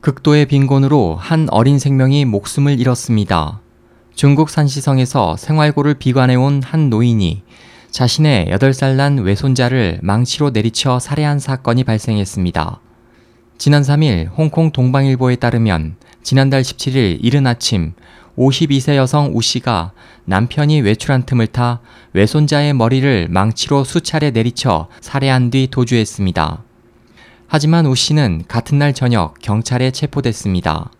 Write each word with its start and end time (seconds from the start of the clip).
극도의 0.00 0.46
빈곤으로 0.46 1.16
한 1.16 1.46
어린 1.50 1.78
생명이 1.78 2.24
목숨을 2.24 2.80
잃었습니다. 2.80 3.60
중국 4.14 4.48
산시성에서 4.48 5.36
생활고를 5.36 5.92
비관해온 5.94 6.62
한 6.64 6.88
노인이 6.88 7.42
자신의 7.90 8.46
8살 8.46 8.94
난 8.94 9.18
외손자를 9.18 9.98
망치로 10.02 10.50
내리쳐 10.50 11.00
살해한 11.00 11.38
사건이 11.38 11.84
발생했습니다. 11.84 12.80
지난 13.58 13.82
3일 13.82 14.30
홍콩 14.38 14.72
동방일보에 14.72 15.36
따르면 15.36 15.96
지난달 16.22 16.62
17일 16.62 17.18
이른 17.20 17.46
아침 17.46 17.92
52세 18.38 18.96
여성 18.96 19.32
우 19.34 19.42
씨가 19.42 19.92
남편이 20.24 20.80
외출한 20.80 21.24
틈을 21.24 21.48
타 21.48 21.80
외손자의 22.14 22.72
머리를 22.72 23.28
망치로 23.28 23.84
수차례 23.84 24.30
내리쳐 24.30 24.88
살해한 25.02 25.50
뒤 25.50 25.68
도주했습니다. 25.70 26.69
하지만 27.52 27.84
우 27.86 27.96
씨는 27.96 28.44
같은 28.46 28.78
날 28.78 28.94
저녁 28.94 29.34
경찰에 29.40 29.90
체포됐습니다. 29.90 30.92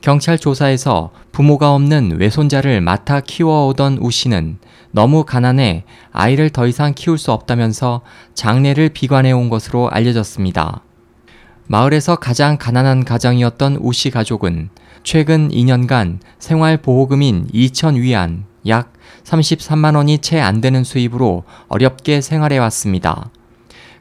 경찰 0.00 0.38
조사에서 0.38 1.10
부모가 1.32 1.74
없는 1.74 2.16
외손자를 2.18 2.80
맡아 2.80 3.20
키워오던 3.20 3.98
우 4.00 4.10
씨는 4.10 4.56
너무 4.90 5.24
가난해 5.24 5.84
아이를 6.12 6.48
더 6.48 6.66
이상 6.66 6.94
키울 6.94 7.18
수 7.18 7.30
없다면서 7.30 8.00
장례를 8.32 8.88
비관해 8.88 9.32
온 9.32 9.50
것으로 9.50 9.90
알려졌습니다. 9.90 10.80
마을에서 11.66 12.16
가장 12.16 12.56
가난한 12.56 13.04
가정이었던 13.04 13.76
우 13.76 13.92
씨 13.92 14.08
가족은 14.08 14.70
최근 15.02 15.50
2년간 15.50 16.20
생활보호금인 16.38 17.48
2천 17.52 17.96
위안 17.96 18.46
약 18.66 18.94
33만 19.24 19.94
원이 19.94 20.20
채 20.20 20.40
안 20.40 20.62
되는 20.62 20.84
수입으로 20.84 21.44
어렵게 21.68 22.22
생활해 22.22 22.56
왔습니다. 22.56 23.28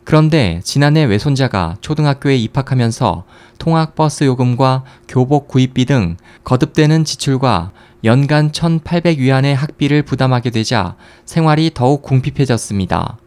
그런데 0.06 0.62
지난해 0.64 1.04
외손자가 1.04 1.78
초등학교에 1.82 2.38
입학하면서 2.38 3.26
통학버스 3.58 4.24
요금과 4.26 4.84
교복 5.08 5.48
구입비 5.48 5.86
등 5.86 6.18
거듭되는 6.44 7.04
지출과 7.04 7.72
연간 8.04 8.52
1,800위안의 8.52 9.56
학비를 9.56 10.04
부담하게 10.04 10.52
되자 10.52 10.96
생활이 11.26 11.72
더욱 11.74 12.04
궁핍해졌습니다. 12.04 13.18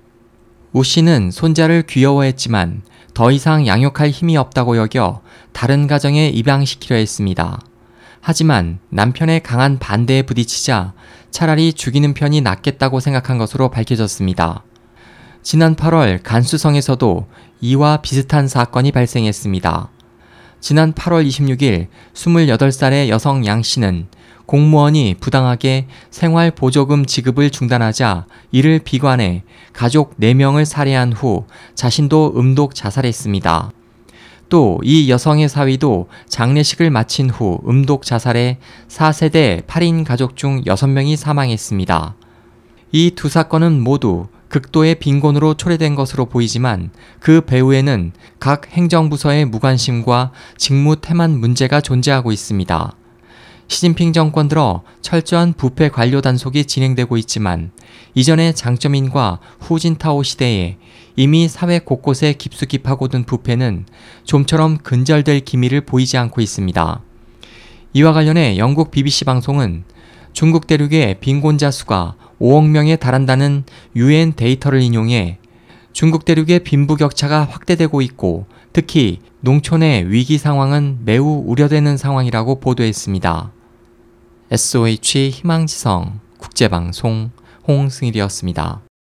우 0.72 0.84
씨는 0.84 1.32
손자를 1.32 1.82
귀여워했지만 1.82 2.82
더 3.12 3.32
이상 3.32 3.66
양육할 3.66 4.10
힘이 4.10 4.36
없다고 4.36 4.76
여겨 4.76 5.20
다른 5.52 5.88
가정에 5.88 6.28
입양시키려 6.28 6.94
했습니다. 6.94 7.58
하지만 8.20 8.78
남편의 8.90 9.42
강한 9.42 9.80
반대에 9.80 10.22
부딪히자 10.22 10.92
차라리 11.32 11.72
죽이는 11.72 12.14
편이 12.14 12.40
낫겠다고 12.42 13.00
생각한 13.00 13.38
것으로 13.38 13.70
밝혀졌습니다. 13.70 14.62
지난 15.50 15.76
8월 15.76 16.20
간수성에서도 16.22 17.26
이와 17.62 18.02
비슷한 18.02 18.48
사건이 18.48 18.92
발생했습니다. 18.92 19.88
지난 20.60 20.92
8월 20.92 21.26
26일 21.26 21.86
28살의 22.12 23.08
여성 23.08 23.46
양 23.46 23.62
씨는 23.62 24.08
공무원이 24.44 25.16
부당하게 25.20 25.86
생활보조금 26.10 27.06
지급을 27.06 27.48
중단하자 27.48 28.26
이를 28.52 28.78
비관해 28.78 29.42
가족 29.72 30.18
4명을 30.20 30.66
살해한 30.66 31.14
후 31.14 31.46
자신도 31.74 32.34
음독 32.36 32.74
자살했습니다. 32.74 33.72
또 34.50 34.80
이 34.84 35.08
여성의 35.08 35.48
사위도 35.48 36.10
장례식을 36.28 36.90
마친 36.90 37.30
후 37.30 37.58
음독 37.66 38.02
자살해 38.02 38.58
4세대 38.88 39.64
8인 39.64 40.04
가족 40.04 40.36
중 40.36 40.62
6명이 40.64 41.16
사망했습니다. 41.16 42.16
이 42.92 43.12
두 43.14 43.30
사건은 43.30 43.80
모두 43.80 44.26
극도의 44.48 44.96
빈곤으로 44.96 45.54
초래된 45.54 45.94
것으로 45.94 46.26
보이지만 46.26 46.90
그 47.20 47.40
배후에는 47.42 48.12
각 48.40 48.68
행정부서의 48.70 49.44
무관심과 49.44 50.32
직무 50.56 50.96
태만 50.96 51.38
문제가 51.38 51.80
존재하고 51.80 52.32
있습니다. 52.32 52.94
시진핑 53.68 54.14
정권 54.14 54.48
들어 54.48 54.82
철저한 55.02 55.52
부패 55.52 55.90
관료 55.90 56.22
단속이 56.22 56.64
진행되고 56.64 57.18
있지만 57.18 57.70
이전의 58.14 58.54
장점인과 58.54 59.40
후진타오 59.60 60.22
시대에 60.22 60.78
이미 61.16 61.48
사회 61.48 61.78
곳곳에 61.78 62.32
깊숙이 62.32 62.78
파고든 62.78 63.24
부패는 63.24 63.84
좀처럼 64.24 64.78
근절될 64.78 65.40
기미를 65.40 65.82
보이지 65.82 66.16
않고 66.16 66.40
있습니다. 66.40 67.02
이와 67.92 68.12
관련해 68.12 68.56
영국 68.56 68.90
BBC 68.90 69.24
방송은 69.26 69.84
중국 70.32 70.66
대륙의 70.66 71.16
빈곤자 71.20 71.70
수가 71.70 72.14
5억 72.40 72.68
명에 72.68 72.96
달한다는 72.96 73.64
유엔 73.96 74.32
데이터를 74.34 74.80
인용해 74.82 75.38
중국 75.92 76.24
대륙의 76.24 76.60
빈부격차가 76.60 77.44
확대되고 77.44 78.02
있고 78.02 78.46
특히 78.72 79.20
농촌의 79.40 80.10
위기 80.10 80.38
상황은 80.38 81.00
매우 81.04 81.42
우려되는 81.46 81.96
상황이라고 81.96 82.60
보도했습니다. 82.60 83.52
SOH 84.50 85.30
희망지성 85.30 86.20
국제방송 86.38 87.30
홍승일이었습니다. 87.66 88.87